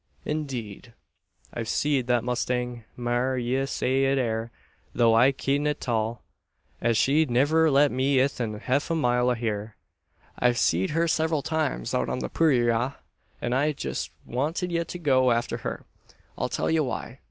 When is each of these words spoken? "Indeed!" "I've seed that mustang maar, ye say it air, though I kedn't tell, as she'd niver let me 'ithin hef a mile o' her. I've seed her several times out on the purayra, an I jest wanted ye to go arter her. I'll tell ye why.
"Indeed!" 0.25 0.93
"I've 1.53 1.69
seed 1.69 2.07
that 2.07 2.23
mustang 2.23 2.85
maar, 2.97 3.37
ye 3.37 3.67
say 3.67 4.05
it 4.05 4.17
air, 4.17 4.49
though 4.95 5.13
I 5.13 5.31
kedn't 5.31 5.79
tell, 5.79 6.23
as 6.81 6.97
she'd 6.97 7.29
niver 7.29 7.69
let 7.69 7.91
me 7.91 8.17
'ithin 8.19 8.57
hef 8.61 8.89
a 8.89 8.95
mile 8.95 9.29
o' 9.29 9.35
her. 9.35 9.75
I've 10.39 10.57
seed 10.57 10.89
her 10.97 11.07
several 11.07 11.43
times 11.43 11.93
out 11.93 12.09
on 12.09 12.17
the 12.17 12.29
purayra, 12.31 12.95
an 13.43 13.53
I 13.53 13.73
jest 13.73 14.09
wanted 14.25 14.71
ye 14.71 14.83
to 14.83 14.97
go 14.97 15.29
arter 15.29 15.57
her. 15.57 15.85
I'll 16.35 16.49
tell 16.49 16.71
ye 16.71 16.79
why. 16.79 17.19